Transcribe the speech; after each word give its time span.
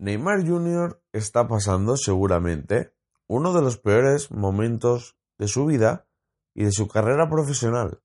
Neymar 0.00 0.46
Jr. 0.46 0.98
está 1.12 1.46
pasando 1.46 1.94
seguramente 1.94 2.94
uno 3.28 3.52
de 3.52 3.60
los 3.60 3.76
peores 3.76 4.30
momentos 4.30 5.18
de 5.38 5.46
su 5.46 5.66
vida 5.66 6.08
y 6.54 6.64
de 6.64 6.72
su 6.72 6.88
carrera 6.88 7.28
profesional. 7.28 8.02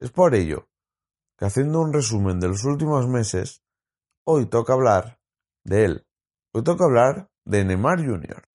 Es 0.00 0.10
por 0.10 0.34
ello 0.34 0.68
que 1.38 1.46
haciendo 1.46 1.80
un 1.80 1.94
resumen 1.94 2.40
de 2.40 2.48
los 2.48 2.64
últimos 2.64 3.08
meses, 3.08 3.64
hoy 4.26 4.44
toca 4.44 4.74
hablar 4.74 5.18
de 5.64 5.86
él. 5.86 6.06
Hoy 6.52 6.62
toca 6.62 6.84
hablar 6.84 7.30
de 7.46 7.64
Neymar 7.64 8.04
Jr. 8.04 8.46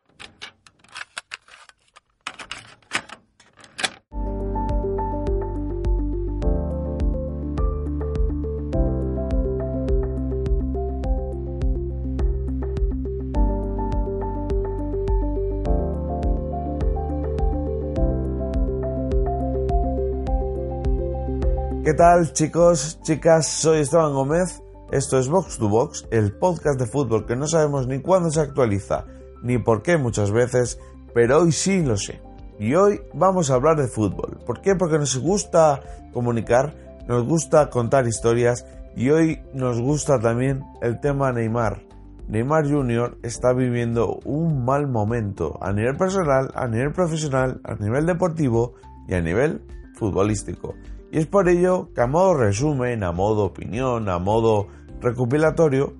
¿Qué 21.89 21.95
tal 21.95 22.34
chicos, 22.34 22.99
chicas? 23.02 23.48
Soy 23.48 23.79
Esteban 23.79 24.13
Gómez. 24.13 24.61
Esto 24.91 25.17
es 25.17 25.27
Box 25.27 25.57
to 25.57 25.70
Box, 25.70 26.07
el 26.12 26.34
podcast 26.34 26.79
de 26.79 26.85
fútbol 26.85 27.25
que 27.25 27.35
no 27.35 27.48
sabemos 27.48 27.88
ni 27.88 27.99
cuándo 27.99 28.29
se 28.29 28.41
actualiza, 28.41 29.05
ni 29.41 29.57
por 29.57 29.81
qué 29.81 29.98
muchas 29.98 30.29
veces, 30.29 30.79
pero 31.15 31.39
hoy 31.39 31.52
sí 31.52 31.81
lo 31.81 31.98
sé. 31.98 32.21
Y 32.59 32.75
hoy 32.75 33.02
vamos 33.15 33.49
a 33.49 33.55
hablar 33.55 33.75
de 33.77 33.88
fútbol. 33.88 34.38
¿Por 34.45 34.62
qué? 34.62 34.75
Porque 34.75 34.99
nos 34.99 35.17
gusta 35.17 35.81
comunicar, 36.13 36.75
nos 37.07 37.25
gusta 37.25 37.71
contar 37.71 38.05
historias 38.05 38.67
y 38.95 39.09
hoy 39.09 39.41
nos 39.55 39.81
gusta 39.81 40.20
también 40.20 40.62
el 40.84 40.99
tema 40.99 41.31
Neymar. 41.31 41.81
Neymar 42.27 42.70
Jr. 42.70 43.17
está 43.23 43.51
viviendo 43.51 44.20
un 44.26 44.63
mal 44.63 44.85
momento 44.87 45.57
a 45.59 45.73
nivel 45.73 45.98
personal, 45.98 46.51
a 46.53 46.68
nivel 46.68 46.91
profesional, 46.93 47.62
a 47.63 47.74
nivel 47.74 48.05
deportivo 48.05 48.76
y 49.07 49.15
a 49.15 49.21
nivel 49.21 49.63
futbolístico. 49.96 50.76
Y 51.12 51.18
es 51.18 51.27
por 51.27 51.49
ello 51.49 51.90
que 51.93 52.02
a 52.02 52.07
modo 52.07 52.35
resumen, 52.35 53.04
a 53.04 53.12
modo 53.12 53.46
opinión, 53.46 54.10
a 54.10 54.20
modo 54.20 54.68
recopilatorio, 55.02 55.96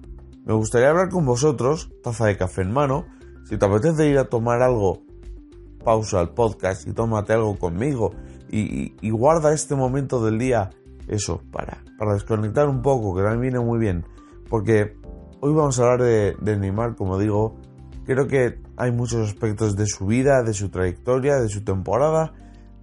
me 0.45 0.53
gustaría 0.53 0.89
hablar 0.89 1.09
con 1.09 1.25
vosotros, 1.25 1.91
taza 2.03 2.27
de 2.27 2.38
café 2.38 2.61
en 2.61 2.71
mano, 2.71 3.05
si 3.45 3.57
te 3.57 3.65
apetece 3.65 4.07
ir 4.07 4.17
a 4.19 4.25
tomar 4.25 4.61
algo, 4.61 5.02
pausa 5.83 6.21
el 6.21 6.30
podcast 6.30 6.87
y 6.87 6.93
tómate 6.93 7.33
algo 7.33 7.57
conmigo. 7.57 8.13
Y, 8.52 9.09
guarda 9.11 9.53
este 9.53 9.75
momento 9.75 10.23
del 10.23 10.39
día, 10.39 10.71
eso, 11.07 11.41
para, 11.52 11.83
para 11.97 12.13
desconectar 12.13 12.67
un 12.67 12.81
poco, 12.81 13.15
que 13.15 13.21
también 13.21 13.41
viene 13.41 13.59
muy 13.59 13.80
bien, 13.80 14.05
porque 14.49 14.97
hoy 15.39 15.53
vamos 15.53 15.80
a 15.80 15.83
hablar 15.83 16.03
de, 16.03 16.35
de 16.41 16.57
Neymar, 16.57 16.95
como 16.95 17.19
digo, 17.19 17.57
creo 18.05 18.27
que 18.27 18.59
hay 18.75 18.91
muchos 18.91 19.27
aspectos 19.27 19.75
de 19.75 19.85
su 19.85 20.07
vida, 20.07 20.41
de 20.41 20.53
su 20.53 20.69
trayectoria, 20.69 21.39
de 21.39 21.49
su 21.49 21.63
temporada, 21.63 22.33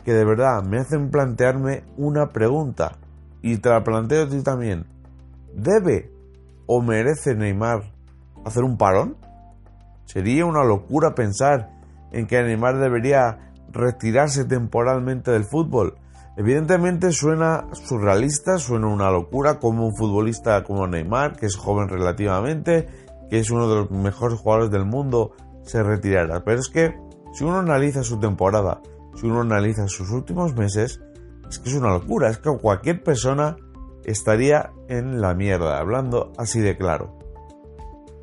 que 0.06 0.14
de 0.14 0.24
verdad 0.24 0.62
me 0.62 0.78
hacen 0.78 1.10
plantearme 1.10 1.82
una 1.96 2.28
pregunta 2.28 2.92
y 3.42 3.56
te 3.56 3.70
la 3.70 3.82
planteo 3.82 4.22
a 4.22 4.28
ti 4.28 4.40
también. 4.40 4.86
¿Debe 5.52 6.12
o 6.66 6.80
merece 6.80 7.34
Neymar 7.34 7.92
hacer 8.44 8.62
un 8.62 8.78
parón? 8.78 9.16
¿Sería 10.04 10.46
una 10.46 10.62
locura 10.62 11.16
pensar 11.16 11.72
en 12.12 12.28
que 12.28 12.40
Neymar 12.40 12.78
debería 12.78 13.50
retirarse 13.72 14.44
temporalmente 14.44 15.32
del 15.32 15.44
fútbol? 15.44 15.98
Evidentemente 16.36 17.10
suena 17.10 17.66
surrealista, 17.72 18.58
suena 18.58 18.86
una 18.86 19.10
locura 19.10 19.58
como 19.58 19.88
un 19.88 19.96
futbolista 19.96 20.62
como 20.62 20.86
Neymar, 20.86 21.34
que 21.34 21.46
es 21.46 21.56
joven 21.56 21.88
relativamente, 21.88 22.86
que 23.28 23.40
es 23.40 23.50
uno 23.50 23.68
de 23.68 23.74
los 23.74 23.90
mejores 23.90 24.38
jugadores 24.38 24.70
del 24.70 24.84
mundo, 24.84 25.32
se 25.64 25.82
retirara. 25.82 26.44
Pero 26.44 26.60
es 26.60 26.68
que 26.68 26.94
si 27.32 27.42
uno 27.42 27.58
analiza 27.58 28.04
su 28.04 28.20
temporada, 28.20 28.80
si 29.16 29.26
uno 29.26 29.40
analiza 29.40 29.88
sus 29.88 30.10
últimos 30.10 30.54
meses, 30.54 31.00
es 31.48 31.58
que 31.58 31.70
es 31.70 31.74
una 31.74 31.90
locura, 31.90 32.28
es 32.28 32.38
que 32.38 32.50
cualquier 32.56 33.02
persona 33.02 33.56
estaría 34.04 34.72
en 34.88 35.20
la 35.20 35.34
mierda, 35.34 35.78
hablando 35.78 36.32
así 36.38 36.60
de 36.60 36.76
claro. 36.76 37.18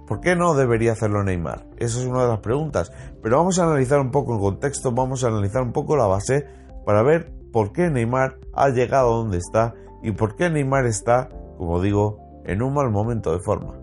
¿Por 0.08 0.20
qué 0.20 0.36
no 0.36 0.54
debería 0.54 0.92
hacerlo 0.92 1.24
Neymar? 1.24 1.66
Esa 1.78 2.00
es 2.00 2.06
una 2.06 2.24
de 2.24 2.30
las 2.30 2.40
preguntas. 2.40 2.92
Pero 3.22 3.38
vamos 3.38 3.58
a 3.58 3.64
analizar 3.64 4.00
un 4.00 4.12
poco 4.12 4.36
el 4.36 4.40
contexto, 4.40 4.92
vamos 4.92 5.24
a 5.24 5.28
analizar 5.28 5.64
un 5.64 5.72
poco 5.72 5.96
la 5.96 6.08
base 6.08 6.46
para 6.86 7.04
ver 7.04 7.34
por 7.52 7.72
qué 7.72 7.90
Neymar 7.90 8.38
ha 8.54 8.70
llegado 8.70 9.14
a 9.14 9.18
donde 9.18 9.38
está 9.38 9.76
y 10.02 10.12
por 10.12 10.36
qué 10.36 10.50
Neymar 10.50 10.86
está, 10.86 11.30
como 11.58 11.82
digo, 11.82 12.20
en 12.46 12.62
un 12.62 12.74
mal 12.74 12.92
momento 12.92 13.32
de 13.32 13.40
forma. 13.40 13.80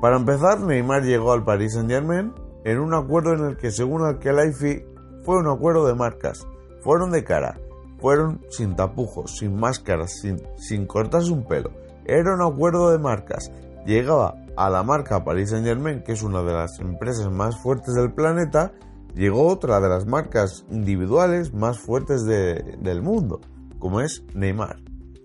Para 0.00 0.16
empezar, 0.16 0.60
Neymar 0.60 1.02
llegó 1.02 1.32
al 1.32 1.44
Paris 1.44 1.74
Saint-Germain 1.74 2.32
en 2.64 2.78
un 2.78 2.94
acuerdo 2.94 3.34
en 3.34 3.44
el 3.44 3.56
que, 3.56 3.72
según 3.72 4.04
Al-Khelaifi, 4.04 4.84
fue 5.24 5.38
un 5.38 5.48
acuerdo 5.48 5.86
de 5.86 5.94
marcas. 5.94 6.46
Fueron 6.80 7.10
de 7.10 7.24
cara, 7.24 7.58
fueron 7.98 8.40
sin 8.48 8.76
tapujos, 8.76 9.38
sin 9.38 9.58
máscaras, 9.58 10.20
sin, 10.20 10.40
sin 10.56 10.86
cortarse 10.86 11.32
un 11.32 11.44
pelo. 11.44 11.70
Era 12.04 12.34
un 12.34 12.42
acuerdo 12.42 12.90
de 12.90 12.98
marcas. 12.98 13.50
Llegaba 13.86 14.36
a 14.56 14.70
la 14.70 14.84
marca 14.84 15.24
Paris 15.24 15.50
Saint-Germain, 15.50 16.02
que 16.02 16.12
es 16.12 16.22
una 16.22 16.42
de 16.42 16.52
las 16.52 16.78
empresas 16.78 17.30
más 17.30 17.56
fuertes 17.58 17.94
del 17.94 18.12
planeta, 18.12 18.72
llegó 19.14 19.48
otra 19.48 19.80
de 19.80 19.88
las 19.88 20.06
marcas 20.06 20.64
individuales 20.70 21.52
más 21.52 21.78
fuertes 21.78 22.24
del 22.24 23.02
mundo, 23.02 23.40
como 23.80 24.00
es 24.00 24.22
Neymar. 24.34 24.76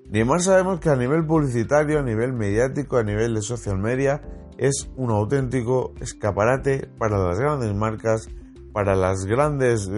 Neymar 0.10 0.42
sabemos 0.42 0.80
que 0.80 0.90
a 0.90 0.96
nivel 0.96 1.26
publicitario, 1.26 2.00
a 2.00 2.04
nivel 2.04 2.34
mediático, 2.34 2.98
a 2.98 3.04
nivel 3.04 3.36
de 3.36 3.42
social 3.42 3.78
media, 3.78 4.22
es 4.58 4.90
un 4.96 5.12
auténtico 5.12 5.94
escaparate 6.00 6.90
para 6.98 7.18
las 7.18 7.40
grandes 7.40 7.74
marcas, 7.74 8.28
para 8.72 8.96
las 8.96 9.26
grandes 9.26 9.90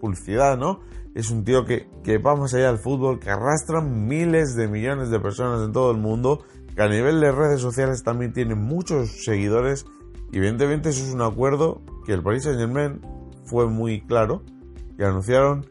publicidad, 0.00 0.58
¿no? 0.58 0.80
Es 1.14 1.30
un 1.30 1.44
tío 1.44 1.64
que, 1.64 1.88
que 2.04 2.18
va 2.18 2.36
más 2.36 2.52
allá 2.54 2.68
del 2.68 2.78
fútbol, 2.78 3.18
que 3.18 3.30
arrastra 3.30 3.80
miles 3.80 4.54
de 4.54 4.68
millones 4.68 5.10
de 5.10 5.18
personas 5.18 5.64
en 5.64 5.72
todo 5.72 5.90
el 5.90 5.98
mundo, 5.98 6.44
que 6.74 6.82
a 6.82 6.88
nivel 6.88 7.20
de 7.20 7.32
redes 7.32 7.60
sociales 7.60 8.02
también 8.02 8.32
tiene 8.32 8.54
muchos 8.54 9.24
seguidores. 9.24 9.86
Y 10.30 10.38
evidentemente 10.38 10.90
eso 10.90 11.04
es 11.04 11.14
un 11.14 11.22
acuerdo 11.22 11.80
que 12.04 12.12
el 12.12 12.22
Paris 12.22 12.44
Saint 12.44 12.58
Germain 12.58 13.00
fue 13.44 13.66
muy 13.66 14.02
claro, 14.02 14.42
que 14.96 15.04
anunciaron 15.04 15.66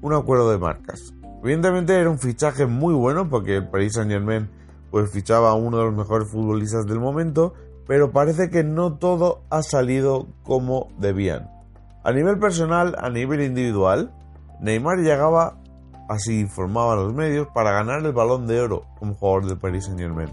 un 0.00 0.14
acuerdo 0.14 0.50
de 0.50 0.58
marcas. 0.58 1.14
Evidentemente 1.42 1.94
era 1.94 2.10
un 2.10 2.18
fichaje 2.18 2.66
muy 2.66 2.94
bueno 2.94 3.28
porque 3.28 3.56
el 3.56 3.68
Paris 3.68 3.92
Saint 3.94 4.10
Germain 4.10 4.48
pues 4.94 5.10
fichaba 5.10 5.50
a 5.50 5.54
uno 5.54 5.78
de 5.78 5.84
los 5.86 5.92
mejores 5.92 6.28
futbolistas 6.28 6.86
del 6.86 7.00
momento, 7.00 7.52
pero 7.84 8.12
parece 8.12 8.48
que 8.48 8.62
no 8.62 8.96
todo 8.96 9.42
ha 9.50 9.60
salido 9.64 10.28
como 10.44 10.86
debían. 10.98 11.50
A 12.04 12.12
nivel 12.12 12.38
personal, 12.38 12.94
a 13.00 13.10
nivel 13.10 13.42
individual, 13.42 14.14
Neymar 14.60 14.98
llegaba, 14.98 15.58
así 16.08 16.38
informaban 16.38 17.06
los 17.06 17.12
medios, 17.12 17.48
para 17.52 17.72
ganar 17.72 18.06
el 18.06 18.12
balón 18.12 18.46
de 18.46 18.60
oro 18.60 18.84
como 18.96 19.14
jugador 19.14 19.46
del 19.46 19.58
Paris 19.58 19.86
Saint 19.86 19.98
Germain. 19.98 20.32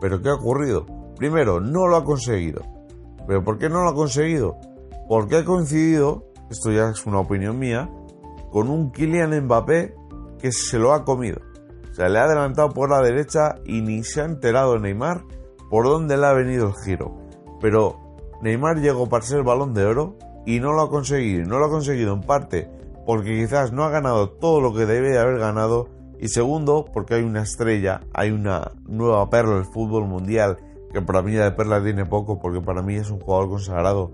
Pero 0.00 0.22
¿qué 0.22 0.28
ha 0.28 0.34
ocurrido? 0.34 0.86
Primero, 1.16 1.58
no 1.58 1.88
lo 1.88 1.96
ha 1.96 2.04
conseguido. 2.04 2.62
¿Pero 3.26 3.42
por 3.42 3.58
qué 3.58 3.68
no 3.68 3.82
lo 3.82 3.90
ha 3.90 3.94
conseguido? 3.96 4.58
Porque 5.08 5.38
ha 5.38 5.44
coincidido, 5.44 6.22
esto 6.52 6.70
ya 6.70 6.88
es 6.88 7.04
una 7.04 7.18
opinión 7.18 7.58
mía, 7.58 7.90
con 8.52 8.70
un 8.70 8.92
Kylian 8.92 9.46
Mbappé 9.46 9.96
que 10.38 10.52
se 10.52 10.78
lo 10.78 10.92
ha 10.92 11.04
comido. 11.04 11.40
Se 11.92 12.08
le 12.08 12.18
ha 12.18 12.24
adelantado 12.24 12.70
por 12.70 12.90
la 12.90 13.00
derecha 13.00 13.56
y 13.64 13.82
ni 13.82 14.02
se 14.02 14.20
ha 14.20 14.24
enterado 14.24 14.78
Neymar 14.78 15.22
por 15.70 15.84
dónde 15.84 16.16
le 16.16 16.26
ha 16.26 16.32
venido 16.32 16.68
el 16.68 16.74
giro. 16.84 17.18
Pero 17.60 17.98
Neymar 18.42 18.78
llegó 18.78 19.08
para 19.08 19.24
ser 19.24 19.42
balón 19.42 19.74
de 19.74 19.84
oro 19.84 20.16
y 20.46 20.60
no 20.60 20.72
lo 20.72 20.82
ha 20.82 20.90
conseguido. 20.90 21.44
No 21.44 21.58
lo 21.58 21.66
ha 21.66 21.70
conseguido 21.70 22.14
en 22.14 22.22
parte 22.22 22.70
porque 23.06 23.36
quizás 23.36 23.72
no 23.72 23.84
ha 23.84 23.90
ganado 23.90 24.30
todo 24.30 24.60
lo 24.60 24.72
que 24.74 24.86
debe 24.86 25.18
haber 25.18 25.38
ganado 25.38 25.88
y 26.18 26.28
segundo 26.28 26.84
porque 26.92 27.14
hay 27.14 27.22
una 27.22 27.42
estrella, 27.42 28.00
hay 28.14 28.30
una 28.30 28.70
nueva 28.86 29.28
perla 29.28 29.56
del 29.56 29.64
fútbol 29.64 30.06
mundial 30.06 30.58
que 30.92 31.02
para 31.02 31.22
mí 31.22 31.32
de 31.32 31.50
perla 31.52 31.82
tiene 31.82 32.06
poco 32.06 32.38
porque 32.38 32.60
para 32.60 32.82
mí 32.82 32.94
es 32.94 33.10
un 33.10 33.20
jugador 33.20 33.48
consagrado 33.48 34.12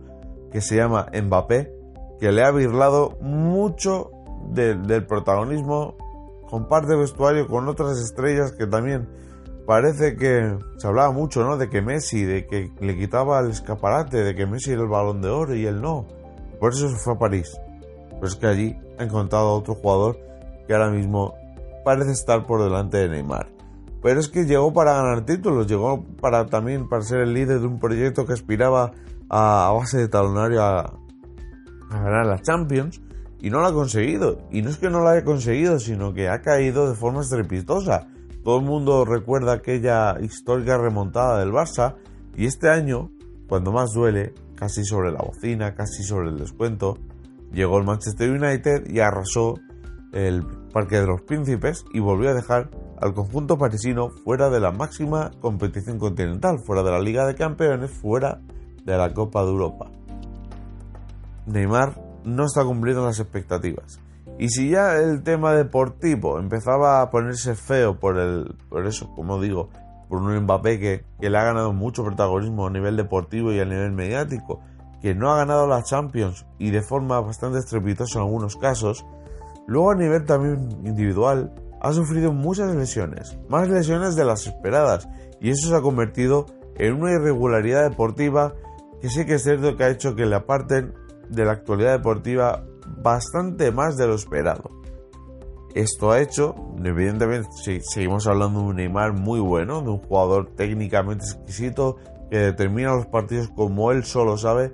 que 0.50 0.60
se 0.60 0.76
llama 0.76 1.06
Mbappé 1.12 1.72
que 2.18 2.32
le 2.32 2.42
ha 2.42 2.50
birlado 2.50 3.18
mucho 3.20 4.10
del 4.50 5.06
protagonismo 5.06 5.96
comparte 6.48 6.96
vestuario 6.96 7.46
con 7.46 7.68
otras 7.68 7.98
estrellas 7.98 8.52
que 8.52 8.66
también 8.66 9.08
parece 9.66 10.16
que 10.16 10.56
se 10.78 10.86
hablaba 10.86 11.12
mucho, 11.12 11.44
¿no? 11.44 11.56
De 11.56 11.68
que 11.68 11.82
Messi, 11.82 12.24
de 12.24 12.46
que 12.46 12.72
le 12.80 12.96
quitaba 12.96 13.40
el 13.40 13.50
escaparate, 13.50 14.24
de 14.24 14.34
que 14.34 14.46
Messi 14.46 14.72
era 14.72 14.82
el 14.82 14.88
balón 14.88 15.20
de 15.20 15.28
oro 15.28 15.54
y 15.54 15.66
él 15.66 15.80
no. 15.82 16.06
Por 16.58 16.72
eso 16.72 16.88
se 16.88 16.96
fue 16.96 17.14
a 17.14 17.18
París. 17.18 17.60
Pero 18.10 18.26
es 18.26 18.36
que 18.36 18.46
allí 18.46 18.76
ha 18.98 19.04
encontrado 19.04 19.48
a 19.48 19.54
otro 19.54 19.74
jugador 19.74 20.18
que 20.66 20.72
ahora 20.72 20.90
mismo 20.90 21.34
parece 21.84 22.12
estar 22.12 22.46
por 22.46 22.62
delante 22.62 22.96
de 22.96 23.08
Neymar. 23.08 23.48
Pero 24.02 24.20
es 24.20 24.28
que 24.28 24.44
llegó 24.44 24.72
para 24.72 24.94
ganar 24.94 25.24
títulos, 25.24 25.66
llegó 25.66 26.04
para 26.20 26.46
también 26.46 26.88
para 26.88 27.02
ser 27.02 27.20
el 27.20 27.34
líder 27.34 27.60
de 27.60 27.66
un 27.66 27.78
proyecto 27.78 28.26
que 28.26 28.32
aspiraba 28.32 28.92
a, 29.28 29.72
base 29.76 29.98
de 29.98 30.08
talonario 30.08 30.62
a, 30.62 30.80
a 31.90 32.02
ganar 32.02 32.26
la 32.26 32.40
Champions 32.40 33.00
y 33.40 33.50
no 33.50 33.60
lo 33.60 33.66
ha 33.66 33.72
conseguido. 33.72 34.38
Y 34.50 34.62
no 34.62 34.70
es 34.70 34.78
que 34.78 34.90
no 34.90 35.00
lo 35.00 35.08
haya 35.08 35.24
conseguido, 35.24 35.78
sino 35.78 36.12
que 36.12 36.28
ha 36.28 36.40
caído 36.40 36.88
de 36.88 36.96
forma 36.96 37.20
estrepitosa. 37.20 38.08
Todo 38.44 38.58
el 38.58 38.64
mundo 38.64 39.04
recuerda 39.04 39.52
aquella 39.52 40.16
histórica 40.20 40.78
remontada 40.78 41.38
del 41.38 41.52
Barça 41.52 41.96
y 42.36 42.46
este 42.46 42.68
año, 42.68 43.10
cuando 43.48 43.72
más 43.72 43.92
duele, 43.92 44.34
casi 44.54 44.84
sobre 44.84 45.12
la 45.12 45.22
bocina, 45.22 45.74
casi 45.74 46.02
sobre 46.02 46.30
el 46.30 46.38
descuento, 46.38 46.98
llegó 47.52 47.78
el 47.78 47.84
Manchester 47.84 48.30
United 48.30 48.88
y 48.90 49.00
arrasó 49.00 49.54
el 50.12 50.44
Parque 50.72 51.00
de 51.00 51.06
los 51.06 51.22
Príncipes 51.22 51.84
y 51.92 52.00
volvió 52.00 52.30
a 52.30 52.34
dejar 52.34 52.70
al 53.00 53.14
conjunto 53.14 53.58
parisino 53.58 54.10
fuera 54.10 54.50
de 54.50 54.60
la 54.60 54.72
máxima 54.72 55.30
competición 55.40 55.98
continental, 55.98 56.58
fuera 56.58 56.82
de 56.82 56.90
la 56.90 57.00
Liga 57.00 57.26
de 57.26 57.34
Campeones, 57.34 57.90
fuera 57.90 58.40
de 58.84 58.96
la 58.96 59.12
Copa 59.12 59.42
de 59.44 59.50
Europa. 59.50 59.90
Neymar 61.46 62.07
no 62.28 62.44
está 62.44 62.64
cumpliendo 62.64 63.04
las 63.04 63.18
expectativas. 63.20 64.00
Y 64.38 64.50
si 64.50 64.70
ya 64.70 64.96
el 64.96 65.22
tema 65.22 65.54
deportivo 65.54 66.38
empezaba 66.38 67.02
a 67.02 67.10
ponerse 67.10 67.56
feo 67.56 67.98
por 67.98 68.18
el 68.18 68.54
por 68.68 68.86
eso, 68.86 69.12
como 69.14 69.40
digo, 69.40 69.70
por 70.08 70.20
un 70.20 70.38
Mbappé 70.44 70.78
que, 70.78 71.04
que 71.20 71.30
le 71.30 71.38
ha 71.38 71.44
ganado 71.44 71.72
mucho 71.72 72.04
protagonismo 72.04 72.66
a 72.66 72.70
nivel 72.70 72.96
deportivo 72.96 73.52
y 73.52 73.60
a 73.60 73.64
nivel 73.64 73.92
mediático, 73.92 74.60
que 75.02 75.14
no 75.14 75.32
ha 75.32 75.38
ganado 75.38 75.66
la 75.66 75.82
Champions 75.82 76.46
y 76.58 76.70
de 76.70 76.82
forma 76.82 77.20
bastante 77.20 77.58
estrepitosa 77.58 78.18
en 78.18 78.24
algunos 78.26 78.56
casos, 78.56 79.04
luego 79.66 79.90
a 79.90 79.96
nivel 79.96 80.24
también 80.24 80.68
individual 80.84 81.52
ha 81.80 81.92
sufrido 81.92 82.32
muchas 82.32 82.74
lesiones, 82.74 83.38
más 83.48 83.68
lesiones 83.68 84.16
de 84.16 84.24
las 84.24 84.46
esperadas, 84.46 85.08
y 85.40 85.50
eso 85.50 85.68
se 85.68 85.76
ha 85.76 85.80
convertido 85.80 86.46
en 86.76 86.94
una 86.94 87.12
irregularidad 87.12 87.88
deportiva 87.88 88.54
que 89.00 89.08
sí 89.08 89.24
que 89.26 89.34
es 89.34 89.44
cierto 89.44 89.76
que 89.76 89.84
ha 89.84 89.90
hecho 89.90 90.16
que 90.16 90.26
le 90.26 90.34
aparten 90.34 90.94
de 91.30 91.44
la 91.44 91.52
actualidad 91.52 91.92
deportiva 91.92 92.64
bastante 93.02 93.70
más 93.72 93.96
de 93.96 94.06
lo 94.06 94.14
esperado. 94.14 94.70
Esto 95.74 96.10
ha 96.10 96.20
hecho, 96.20 96.54
evidentemente, 96.82 97.48
seguimos 97.82 98.26
hablando 98.26 98.60
de 98.60 98.66
un 98.66 98.76
Neymar 98.76 99.12
muy 99.12 99.38
bueno, 99.38 99.82
de 99.82 99.90
un 99.90 99.98
jugador 99.98 100.50
técnicamente 100.56 101.24
exquisito 101.24 101.96
que 102.30 102.38
determina 102.38 102.94
los 102.94 103.06
partidos 103.06 103.48
como 103.54 103.92
él 103.92 104.04
solo 104.04 104.36
sabe, 104.36 104.72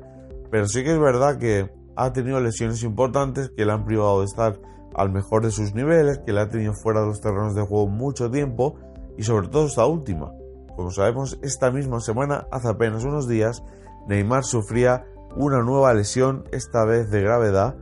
pero 0.50 0.66
sí 0.66 0.84
que 0.84 0.92
es 0.92 0.98
verdad 0.98 1.38
que 1.38 1.70
ha 1.96 2.12
tenido 2.12 2.40
lesiones 2.40 2.82
importantes 2.82 3.50
que 3.56 3.64
le 3.64 3.72
han 3.72 3.84
privado 3.84 4.20
de 4.20 4.26
estar 4.26 4.60
al 4.94 5.10
mejor 5.10 5.44
de 5.44 5.50
sus 5.50 5.74
niveles, 5.74 6.20
que 6.24 6.32
le 6.32 6.40
ha 6.40 6.48
tenido 6.48 6.72
fuera 6.74 7.00
de 7.00 7.08
los 7.08 7.20
terrenos 7.20 7.54
de 7.54 7.62
juego 7.62 7.88
mucho 7.88 8.30
tiempo 8.30 8.76
y 9.18 9.24
sobre 9.24 9.48
todo 9.48 9.66
esta 9.66 9.86
última. 9.86 10.32
Como 10.76 10.90
sabemos, 10.90 11.38
esta 11.42 11.70
misma 11.70 12.00
semana, 12.00 12.46
hace 12.50 12.68
apenas 12.68 13.04
unos 13.04 13.28
días, 13.28 13.62
Neymar 14.08 14.44
sufría 14.44 15.04
una 15.36 15.62
nueva 15.62 15.94
lesión, 15.94 16.44
esta 16.52 16.84
vez 16.84 17.10
de 17.10 17.22
gravedad, 17.22 17.76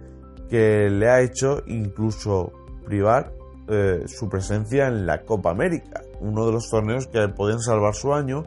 que 0.48 0.90
le 0.90 1.08
ha 1.08 1.20
hecho 1.20 1.62
incluso 1.66 2.52
privar 2.84 3.32
eh, 3.68 4.04
su 4.06 4.28
presencia 4.28 4.88
en 4.88 5.06
la 5.06 5.22
Copa 5.22 5.50
América, 5.50 6.02
uno 6.20 6.46
de 6.46 6.52
los 6.52 6.68
torneos 6.68 7.06
que 7.06 7.28
podían 7.28 7.60
salvar 7.60 7.94
su 7.94 8.12
año 8.12 8.44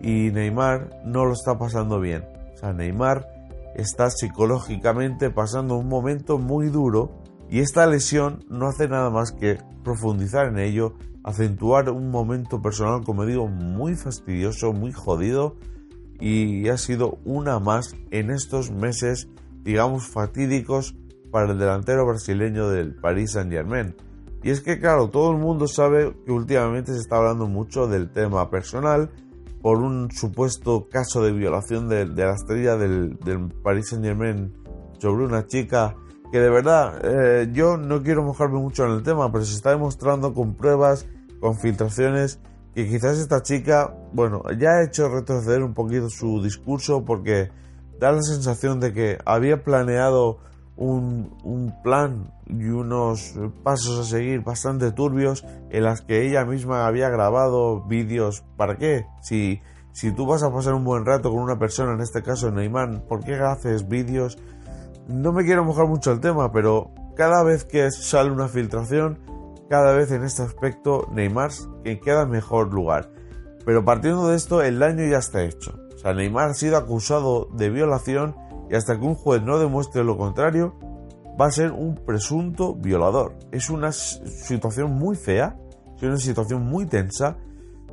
y 0.00 0.30
Neymar 0.30 1.02
no 1.04 1.24
lo 1.24 1.32
está 1.32 1.58
pasando 1.58 2.00
bien. 2.00 2.24
O 2.54 2.56
sea, 2.56 2.72
Neymar 2.72 3.28
está 3.74 4.10
psicológicamente 4.10 5.30
pasando 5.30 5.76
un 5.76 5.88
momento 5.88 6.38
muy 6.38 6.68
duro 6.68 7.22
y 7.48 7.60
esta 7.60 7.86
lesión 7.86 8.44
no 8.48 8.66
hace 8.68 8.88
nada 8.88 9.10
más 9.10 9.32
que 9.32 9.58
profundizar 9.84 10.46
en 10.46 10.58
ello, 10.58 10.94
acentuar 11.22 11.90
un 11.90 12.10
momento 12.10 12.60
personal, 12.60 13.04
como 13.04 13.26
digo, 13.26 13.46
muy 13.48 13.94
fastidioso, 13.94 14.72
muy 14.72 14.92
jodido 14.92 15.56
y 16.20 16.68
ha 16.68 16.78
sido 16.78 17.18
una 17.24 17.58
más 17.58 17.96
en 18.10 18.30
estos 18.30 18.70
meses, 18.70 19.28
digamos, 19.62 20.08
fatídicos 20.08 20.94
para 21.30 21.52
el 21.52 21.58
delantero 21.58 22.06
brasileño 22.06 22.68
del 22.68 22.94
Paris 22.94 23.32
Saint 23.32 23.50
Germain. 23.50 23.94
Y 24.42 24.50
es 24.50 24.60
que, 24.60 24.78
claro, 24.78 25.08
todo 25.08 25.32
el 25.32 25.38
mundo 25.38 25.66
sabe 25.66 26.14
que 26.24 26.32
últimamente 26.32 26.92
se 26.92 27.00
está 27.00 27.16
hablando 27.16 27.46
mucho 27.46 27.86
del 27.86 28.10
tema 28.10 28.50
personal 28.50 29.10
por 29.62 29.78
un 29.78 30.10
supuesto 30.10 30.88
caso 30.90 31.22
de 31.22 31.32
violación 31.32 31.88
de, 31.88 32.06
la 32.06 32.34
estrella 32.34 32.76
del, 32.76 33.18
del, 33.24 33.48
Paris 33.48 33.88
Saint 33.88 34.04
Germain 34.04 34.52
sobre 34.98 35.24
una 35.24 35.46
chica 35.46 35.96
que 36.30 36.38
de 36.38 36.50
verdad 36.50 37.00
eh, 37.02 37.48
yo 37.52 37.78
no 37.78 38.02
quiero 38.02 38.22
mojarme 38.22 38.58
mucho 38.58 38.84
en 38.84 38.92
el 38.92 39.02
tema, 39.02 39.32
pero 39.32 39.44
se 39.44 39.54
está 39.54 39.70
demostrando 39.70 40.34
con 40.34 40.54
pruebas, 40.54 41.06
con 41.40 41.56
filtraciones 41.56 42.40
que 42.74 42.88
quizás 42.88 43.18
esta 43.18 43.42
chica, 43.42 43.94
bueno, 44.12 44.42
ya 44.58 44.70
ha 44.70 44.84
hecho 44.84 45.08
retroceder 45.08 45.62
un 45.62 45.74
poquito 45.74 46.08
su 46.10 46.42
discurso 46.42 47.04
porque 47.04 47.50
da 48.00 48.10
la 48.10 48.22
sensación 48.22 48.80
de 48.80 48.92
que 48.92 49.18
había 49.24 49.62
planeado 49.62 50.38
un, 50.76 51.36
un, 51.44 51.72
plan 51.82 52.32
y 52.46 52.66
unos 52.66 53.34
pasos 53.62 54.00
a 54.00 54.10
seguir 54.10 54.40
bastante 54.40 54.90
turbios 54.90 55.44
en 55.70 55.84
las 55.84 56.00
que 56.00 56.26
ella 56.26 56.44
misma 56.44 56.86
había 56.86 57.08
grabado 57.10 57.84
vídeos. 57.86 58.42
¿Para 58.56 58.76
qué? 58.76 59.06
Si, 59.22 59.60
si 59.92 60.10
tú 60.12 60.26
vas 60.26 60.42
a 60.42 60.52
pasar 60.52 60.74
un 60.74 60.84
buen 60.84 61.06
rato 61.06 61.30
con 61.30 61.40
una 61.40 61.58
persona, 61.58 61.94
en 61.94 62.00
este 62.00 62.22
caso 62.22 62.50
Neymar, 62.50 63.04
¿por 63.06 63.22
qué 63.24 63.34
haces 63.34 63.88
vídeos? 63.88 64.36
No 65.06 65.32
me 65.32 65.44
quiero 65.44 65.64
mojar 65.64 65.86
mucho 65.86 66.10
el 66.10 66.18
tema, 66.18 66.50
pero 66.50 66.90
cada 67.14 67.44
vez 67.44 67.64
que 67.64 67.88
sale 67.92 68.32
una 68.32 68.48
filtración, 68.48 69.20
cada 69.68 69.92
vez 69.92 70.10
en 70.10 70.24
este 70.24 70.42
aspecto 70.42 71.08
Neymar 71.12 71.50
queda 72.02 72.22
en 72.22 72.30
mejor 72.30 72.72
lugar. 72.72 73.10
Pero 73.64 73.84
partiendo 73.84 74.28
de 74.28 74.36
esto, 74.36 74.62
el 74.62 74.78
daño 74.78 75.06
ya 75.06 75.18
está 75.18 75.42
hecho. 75.42 75.78
O 75.94 75.98
sea, 75.98 76.12
Neymar 76.12 76.50
ha 76.50 76.54
sido 76.54 76.76
acusado 76.76 77.48
de 77.54 77.70
violación 77.70 78.36
y 78.70 78.74
hasta 78.74 78.98
que 78.98 79.04
un 79.04 79.14
juez 79.14 79.42
no 79.42 79.58
demuestre 79.58 80.04
lo 80.04 80.16
contrario, 80.16 80.74
va 81.40 81.46
a 81.46 81.50
ser 81.50 81.72
un 81.72 81.94
presunto 81.94 82.74
violador. 82.74 83.36
Es 83.52 83.70
una 83.70 83.92
situación 83.92 84.92
muy 84.92 85.16
fea, 85.16 85.56
es 85.96 86.02
una 86.02 86.18
situación 86.18 86.62
muy 86.66 86.86
tensa. 86.86 87.36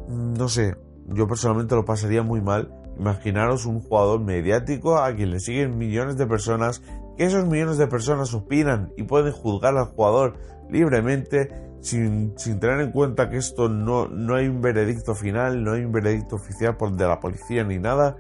No 0.08 0.50
sé, 0.50 0.76
yo 1.08 1.28
personalmente 1.28 1.76
lo 1.76 1.86
pasaría 1.86 2.24
muy 2.24 2.42
mal. 2.42 2.74
Imaginaros 2.98 3.66
un 3.66 3.82
jugador 3.82 4.20
mediático 4.20 4.98
a 4.98 5.14
quien 5.16 5.32
le 5.32 5.40
siguen 5.40 5.78
millones 5.78 6.18
de 6.18 6.28
personas, 6.28 6.82
que 7.18 7.26
esos 7.26 7.48
millones 7.48 7.78
de 7.78 7.88
personas 7.88 8.34
opinan 8.34 8.92
y 8.98 9.04
pueden 9.04 9.32
juzgar 9.32 9.76
al 9.78 9.86
jugador 9.86 10.36
libremente 10.72 11.50
sin, 11.82 12.36
tener 12.36 12.80
en 12.80 12.92
cuenta 12.92 13.30
que 13.30 13.38
esto 13.38 13.68
no, 13.70 14.08
no 14.08 14.36
hay 14.36 14.48
un 14.48 14.62
veredicto 14.62 15.16
final, 15.16 15.64
no 15.64 15.74
hay 15.74 15.84
un 15.84 15.92
veredicto 15.92 16.36
oficial 16.36 16.78
por, 16.78 16.96
de 16.96 17.08
la 17.08 17.20
policía 17.20 17.64
ni 17.64 17.78
nada. 17.78 18.18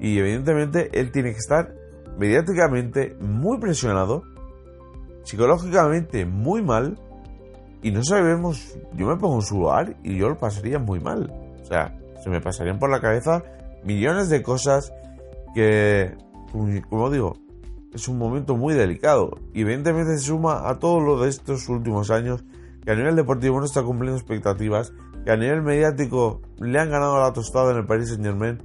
Y 0.00 0.18
evidentemente 0.18 0.90
él 0.92 1.10
tiene 1.10 1.30
que 1.32 1.38
estar 1.38 1.74
mediáticamente 2.18 3.16
muy 3.20 3.58
presionado, 3.58 4.22
psicológicamente 5.22 6.26
muy 6.26 6.62
mal, 6.62 6.98
y 7.82 7.90
no 7.90 8.02
sabemos, 8.02 8.78
yo 8.94 9.06
me 9.06 9.16
pongo 9.16 9.36
en 9.36 9.42
su 9.42 9.58
lugar 9.58 9.96
y 10.02 10.16
yo 10.16 10.28
lo 10.28 10.38
pasaría 10.38 10.78
muy 10.78 11.00
mal. 11.00 11.30
O 11.60 11.64
sea, 11.64 11.96
se 12.22 12.30
me 12.30 12.40
pasarían 12.40 12.78
por 12.78 12.90
la 12.90 13.00
cabeza 13.00 13.44
millones 13.84 14.30
de 14.30 14.42
cosas 14.42 14.92
que, 15.54 16.16
como 16.88 17.10
digo, 17.10 17.36
es 17.94 18.08
un 18.08 18.18
momento 18.18 18.56
muy 18.56 18.74
delicado. 18.74 19.38
Y 19.52 19.62
evidentemente 19.62 20.18
se 20.18 20.26
suma 20.26 20.68
a 20.68 20.78
todo 20.78 21.00
lo 21.00 21.20
de 21.20 21.30
estos 21.30 21.68
últimos 21.68 22.10
años 22.10 22.44
que 22.84 22.90
a 22.90 22.94
nivel 22.94 23.16
deportivo 23.16 23.58
no 23.58 23.64
está 23.64 23.82
cumpliendo 23.82 24.18
expectativas, 24.18 24.92
que 25.24 25.30
a 25.30 25.36
nivel 25.36 25.62
mediático 25.62 26.42
le 26.58 26.78
han 26.78 26.90
ganado 26.90 27.18
la 27.18 27.32
tostada 27.32 27.72
en 27.72 27.78
el 27.78 27.86
Paris 27.86 28.08
Saint 28.08 28.24
Germain, 28.24 28.62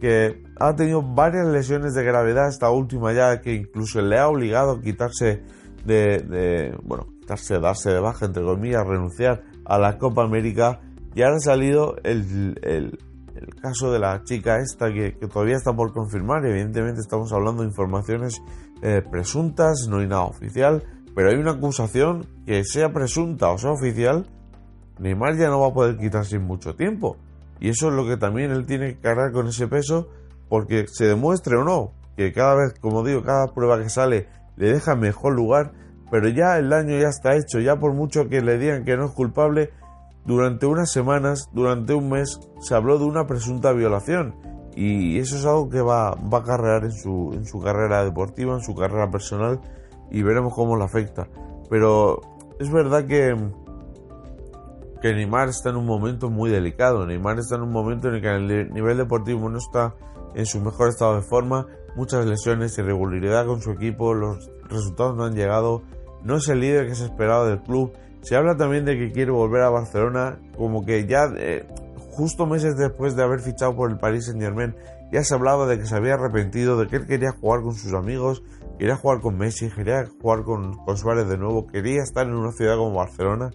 que 0.00 0.42
ha 0.58 0.74
tenido 0.74 1.02
varias 1.02 1.46
lesiones 1.46 1.94
de 1.94 2.04
gravedad, 2.04 2.48
esta 2.48 2.70
última 2.70 3.12
ya 3.12 3.40
que 3.40 3.52
incluso 3.52 4.00
le 4.00 4.18
ha 4.18 4.28
obligado 4.28 4.72
a 4.72 4.80
quitarse 4.80 5.42
de, 5.84 6.74
bueno, 6.82 7.08
quitarse, 7.20 7.58
darse 7.58 7.90
de 7.90 8.00
baja, 8.00 8.26
entre 8.26 8.42
comillas, 8.42 8.86
renunciar 8.86 9.44
a 9.64 9.78
la 9.78 9.98
Copa 9.98 10.22
América. 10.22 10.80
Y 11.14 11.22
ahora 11.22 11.36
ha 11.36 11.40
salido 11.40 11.96
el, 12.04 12.58
el, 12.62 12.98
caso 13.60 13.92
de 13.92 13.98
la 13.98 14.22
chica 14.24 14.58
esta 14.58 14.92
que, 14.92 15.12
todavía 15.32 15.56
está 15.56 15.72
por 15.72 15.92
confirmar. 15.92 16.44
Evidentemente 16.44 17.00
estamos 17.00 17.32
hablando 17.32 17.62
de 17.62 17.68
informaciones 17.68 18.42
eh, 18.82 19.02
presuntas, 19.10 19.86
no 19.88 19.98
hay 19.98 20.06
nada 20.06 20.22
oficial 20.22 20.82
pero 21.18 21.30
hay 21.30 21.36
una 21.36 21.50
acusación 21.50 22.28
que 22.46 22.62
sea 22.62 22.92
presunta 22.92 23.50
o 23.50 23.58
sea 23.58 23.72
oficial, 23.72 24.26
Neymar 25.00 25.36
ya 25.36 25.48
no 25.48 25.58
va 25.58 25.66
a 25.66 25.72
poder 25.72 25.96
quitarse 25.96 26.36
en 26.36 26.44
mucho 26.44 26.76
tiempo. 26.76 27.16
Y 27.58 27.70
eso 27.70 27.88
es 27.88 27.94
lo 27.94 28.06
que 28.06 28.16
también 28.16 28.52
él 28.52 28.66
tiene 28.66 28.94
que 28.94 29.00
cargar 29.00 29.32
con 29.32 29.48
ese 29.48 29.66
peso, 29.66 30.06
porque 30.48 30.86
se 30.86 31.06
demuestre 31.06 31.56
o 31.56 31.64
no, 31.64 31.90
que 32.16 32.32
cada 32.32 32.54
vez, 32.54 32.74
como 32.80 33.02
digo, 33.02 33.24
cada 33.24 33.52
prueba 33.52 33.82
que 33.82 33.88
sale 33.88 34.28
le 34.56 34.72
deja 34.72 34.94
mejor 34.94 35.34
lugar, 35.34 35.72
pero 36.08 36.28
ya 36.28 36.56
el 36.56 36.68
daño 36.68 36.96
ya 36.96 37.08
está 37.08 37.34
hecho, 37.34 37.58
ya 37.58 37.80
por 37.80 37.94
mucho 37.94 38.28
que 38.28 38.40
le 38.40 38.56
digan 38.56 38.84
que 38.84 38.96
no 38.96 39.06
es 39.06 39.10
culpable, 39.10 39.72
durante 40.28 40.66
unas 40.66 40.92
semanas, 40.92 41.48
durante 41.54 41.94
un 41.94 42.10
mes, 42.10 42.38
se 42.60 42.74
habló 42.74 42.98
de 42.98 43.06
una 43.06 43.26
presunta 43.26 43.72
violación. 43.72 44.34
Y 44.76 45.18
eso 45.18 45.36
es 45.36 45.46
algo 45.46 45.70
que 45.70 45.80
va, 45.80 46.10
a 46.10 46.90
su, 46.90 47.32
en 47.32 47.46
su 47.46 47.58
carrera 47.60 48.04
deportiva, 48.04 48.54
en 48.54 48.60
su 48.60 48.74
carrera 48.74 49.10
personal 49.10 49.58
y 50.10 50.22
veremos 50.22 50.54
cómo 50.54 50.76
le 50.76 50.84
afecta. 50.84 51.28
Pero 51.70 52.20
es 52.60 52.70
verdad 52.70 53.06
que, 53.06 53.34
que 55.00 55.14
Neymar 55.14 55.48
está 55.48 55.70
en 55.70 55.76
un 55.76 55.86
momento 55.86 56.28
muy 56.28 56.50
delicado. 56.50 57.06
Neymar 57.06 57.38
está 57.38 57.56
en 57.56 57.62
un 57.62 57.72
momento 57.72 58.08
en 58.08 58.16
el 58.16 58.20
que 58.20 58.28
el 58.28 58.72
nivel 58.74 58.98
deportivo 58.98 59.48
no 59.48 59.56
está 59.56 59.94
en 60.34 60.44
su 60.44 60.60
mejor 60.60 60.90
estado 60.90 61.16
de 61.16 61.22
forma. 61.22 61.66
Muchas 61.96 62.26
lesiones, 62.26 62.76
irregularidad 62.76 63.46
con 63.46 63.62
su 63.62 63.70
equipo, 63.70 64.12
los 64.12 64.50
resultados 64.68 65.16
no 65.16 65.24
han 65.24 65.34
llegado. 65.34 65.84
no 66.22 66.36
es 66.36 66.48
el 66.48 66.60
líder 66.60 66.86
que 66.86 66.94
se 66.94 67.06
esperaba 67.06 67.46
del 67.46 67.62
club. 67.62 67.92
Se 68.22 68.36
habla 68.36 68.56
también 68.56 68.84
de 68.84 68.98
que 68.98 69.12
quiere 69.12 69.30
volver 69.30 69.62
a 69.62 69.70
Barcelona, 69.70 70.38
como 70.56 70.84
que 70.84 71.06
ya 71.06 71.30
eh, 71.36 71.66
justo 72.10 72.46
meses 72.46 72.76
después 72.76 73.16
de 73.16 73.22
haber 73.22 73.40
fichado 73.40 73.76
por 73.76 73.90
el 73.90 73.98
Paris 73.98 74.26
Saint 74.26 74.40
Germain, 74.40 74.74
ya 75.12 75.22
se 75.22 75.34
hablaba 75.34 75.66
de 75.66 75.78
que 75.78 75.86
se 75.86 75.94
había 75.94 76.14
arrepentido, 76.14 76.78
de 76.78 76.86
que 76.86 76.96
él 76.96 77.06
quería 77.06 77.30
jugar 77.30 77.62
con 77.62 77.74
sus 77.74 77.94
amigos, 77.94 78.42
quería 78.78 78.96
jugar 78.96 79.20
con 79.20 79.38
Messi, 79.38 79.70
quería 79.70 80.04
jugar 80.20 80.42
con, 80.42 80.74
con 80.84 80.96
Suárez 80.96 81.28
de 81.28 81.38
nuevo, 81.38 81.66
quería 81.66 82.02
estar 82.02 82.26
en 82.26 82.34
una 82.34 82.52
ciudad 82.52 82.76
como 82.76 82.96
Barcelona. 82.96 83.50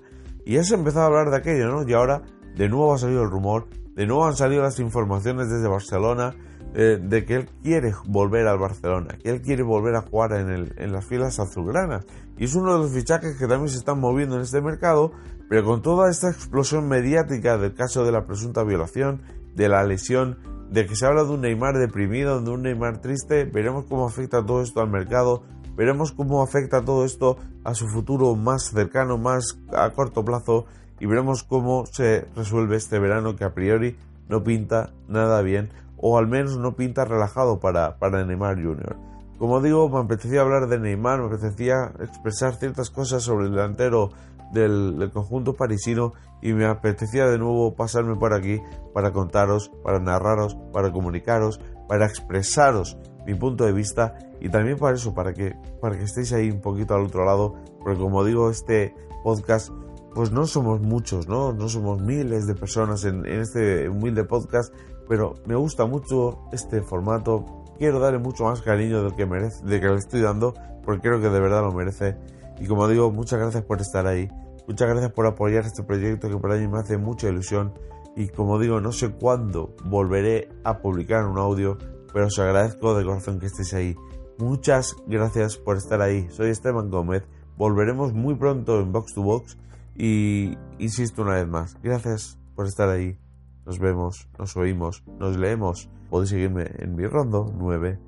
Y 0.46 0.56
ya 0.56 0.64
se 0.64 0.76
empezó 0.76 1.02
a 1.02 1.06
hablar 1.06 1.30
de 1.30 1.38
aquello, 1.38 1.68
¿no? 1.68 1.88
Y 1.88 1.94
ahora 1.94 2.24
de 2.56 2.70
nuevo 2.70 2.94
ha 2.94 2.98
salido 2.98 3.22
el 3.22 3.30
rumor, 3.30 3.68
de 3.96 4.08
nuevo 4.08 4.26
han 4.26 4.36
salido 4.36 4.64
las 4.64 4.80
informaciones 4.80 5.50
desde 5.50 5.68
Barcelona 5.68 6.36
eh, 6.76 7.00
de 7.02 7.26
que 7.26 7.36
él 7.36 7.50
quiere 7.62 7.94
volver 8.06 8.48
al 8.48 8.58
Barcelona, 8.58 9.16
que 9.22 9.30
él 9.30 9.42
quiere 9.42 9.62
volver 9.62 9.96
a 9.96 10.02
jugar 10.02 10.34
en, 10.34 10.50
el, 10.50 10.74
en 10.78 10.92
las 10.92 11.06
filas 11.06 11.40
azulgranas. 11.40 12.06
Y 12.38 12.46
es 12.46 12.56
uno 12.56 12.74
de 12.74 12.80
los 12.80 12.92
fichajes 12.92 13.38
que 13.38 13.48
también 13.48 13.70
se 13.70 13.78
están 13.78 14.00
moviendo 14.00 14.36
en 14.36 14.42
este 14.42 14.60
mercado, 14.60 15.12
pero 15.50 15.64
con 15.66 15.84
toda 15.84 16.10
esta 16.10 16.32
explosión 16.32 16.88
mediática 16.88 17.60
del 17.60 17.76
caso 17.76 18.04
de 18.04 18.12
la 18.12 18.26
presunta 18.26 18.64
violación, 18.64 19.22
de 19.56 19.70
la 19.70 19.84
lesión, 19.84 20.40
de 20.72 20.88
que 20.88 20.96
se 20.96 21.06
habla 21.06 21.24
de 21.24 21.30
un 21.30 21.42
Neymar 21.42 21.78
deprimido, 21.78 22.42
de 22.42 22.50
un 22.50 22.64
Neymar 22.64 23.02
triste, 23.02 23.46
veremos 23.46 23.86
cómo 23.88 24.08
afecta 24.08 24.44
todo 24.44 24.64
esto 24.64 24.82
al 24.82 24.90
mercado, 24.90 25.44
veremos 25.76 26.12
cómo 26.12 26.42
afecta 26.42 26.82
todo 26.82 27.06
esto 27.06 27.38
a 27.64 27.76
su 27.76 27.88
futuro 27.88 28.36
más 28.36 28.72
cercano, 28.72 29.20
más 29.20 29.60
a 29.72 29.92
corto 29.92 30.26
plazo, 30.26 30.66
y 31.00 31.06
veremos 31.06 31.44
cómo 31.44 31.86
se 31.86 32.26
resuelve 32.36 32.78
este 32.78 32.98
verano 32.98 33.36
que 33.36 33.44
a 33.44 33.54
priori 33.54 33.96
no 34.28 34.44
pinta 34.44 34.92
nada 35.08 35.44
bien 35.44 35.70
o 36.06 36.18
al 36.18 36.28
menos 36.28 36.58
no 36.58 36.76
pinta 36.76 37.06
relajado 37.06 37.62
para, 37.62 37.98
para 37.98 38.26
Neymar 38.26 38.62
Jr. 38.62 38.98
Como 39.40 39.62
digo, 39.62 39.88
me 39.88 40.00
apetecía 40.00 40.42
hablar 40.42 40.68
de 40.68 40.78
Neymar, 40.78 41.22
me 41.22 41.28
apetecía 41.28 41.94
expresar 42.02 42.56
ciertas 42.56 42.90
cosas 42.90 43.24
sobre 43.24 43.46
el 43.46 43.52
delantero 43.52 44.10
del, 44.52 45.10
conjunto 45.14 45.54
parisino 45.54 46.12
y 46.42 46.52
me 46.52 46.66
apetecía 46.66 47.26
de 47.28 47.38
nuevo 47.38 47.74
pasarme 47.76 48.18
por 48.18 48.34
aquí 48.34 48.60
para 48.94 49.14
contaros, 49.14 49.72
para 49.82 50.00
narraros, 50.00 50.58
para 50.74 50.92
comunicaros, 50.92 51.62
para 51.88 52.06
expresaros 52.06 52.98
mi 53.26 53.36
punto 53.36 53.64
de 53.64 53.72
vista 53.72 54.18
y 54.42 54.50
también 54.50 54.78
para 54.78 54.98
eso, 54.98 55.14
para 55.14 55.34
que, 55.34 55.56
para 55.80 55.98
que 55.98 56.04
estéis 56.04 56.34
ahí 56.34 56.52
un 56.52 56.60
poquito 56.60 56.96
al 56.96 57.06
otro 57.06 57.24
lado, 57.24 57.56
porque 57.80 57.98
como 57.98 58.26
digo, 58.26 58.50
este 58.50 58.94
podcast 59.24 59.70
pues 60.14 60.32
no 60.32 60.46
somos 60.46 60.82
muchos, 60.82 61.28
¿no? 61.28 61.54
No 61.54 61.70
somos 61.70 62.02
miles 62.02 62.46
de 62.46 62.56
personas 62.56 63.04
en, 63.06 63.26
en 63.26 63.42
este 63.42 63.90
humilde 63.90 64.24
podcast, 64.24 64.74
pero 65.08 65.34
me 65.46 65.56
gusta 65.56 65.86
mucho 65.86 66.40
este 66.52 66.82
formato. 66.82 67.64
Quiero 67.78 68.00
darle 68.00 68.20
mucho 68.20 68.46
más 68.46 68.62
cariño 68.62 69.04
del 69.04 69.16
que 69.16 69.26
merece, 69.26 69.66
de 69.66 69.82
que 69.82 69.88
le 69.88 69.96
estoy 69.96 70.22
dando, 70.22 70.54
porque 70.84 71.02
creo 71.02 71.20
que 71.20 71.30
de 71.30 71.40
verdad 71.40 71.62
lo 71.62 71.72
merece. 71.72 72.18
Y 72.60 72.68
como 72.68 72.88
digo, 72.88 73.12
muchas 73.12 73.40
gracias 73.40 73.64
por 73.64 73.82
estar 73.82 74.06
ahí. 74.08 74.30
Muchas 74.68 74.88
gracias 74.88 75.12
por 75.12 75.26
apoyar 75.26 75.66
este 75.66 75.84
proyecto 75.84 76.30
que 76.30 76.38
para 76.38 76.56
mí 76.56 76.68
me 76.68 76.80
hace 76.80 76.98
mucha 76.98 77.28
ilusión. 77.28 77.74
Y 78.16 78.30
como 78.30 78.60
digo, 78.60 78.80
no 78.80 78.92
sé 78.92 79.12
cuándo 79.12 79.76
volveré 79.86 80.50
a 80.64 80.78
publicar 80.78 81.26
un 81.26 81.38
audio, 81.38 81.78
pero 82.14 82.28
os 82.28 82.40
agradezco 82.40 82.96
de 82.96 83.04
corazón 83.04 83.40
que 83.40 83.48
estéis 83.48 83.74
ahí. 83.74 83.96
Muchas 84.38 84.96
gracias 85.08 85.58
por 85.58 85.78
estar 85.78 86.02
ahí. 86.02 86.28
Soy 86.30 86.50
Esteban 86.50 86.90
Gómez. 86.90 87.24
Volveremos 87.58 88.14
muy 88.14 88.36
pronto 88.36 88.80
en 88.80 88.92
Box 88.92 89.14
to 89.14 89.24
Box. 89.24 89.58
Y 89.96 90.58
insisto 90.80 91.22
una 91.22 91.36
vez 91.36 91.48
más, 91.48 91.78
gracias 91.84 92.40
por 92.56 92.68
estar 92.68 92.90
ahí. 92.90 93.18
Nos 93.66 93.80
vemos, 93.80 94.28
nos 94.38 94.58
oímos, 94.58 95.04
nos 95.20 95.38
leemos. 95.38 95.90
Podéis 96.10 96.32
seguirme 96.32 96.70
en 96.78 96.96
mi 96.96 97.08
rondo 97.08 97.52
9. 97.58 98.00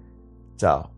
Chao. 0.58 0.95